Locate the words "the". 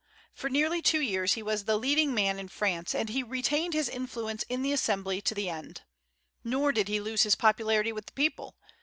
1.65-1.77, 4.63-4.71, 5.35-5.47, 8.07-8.13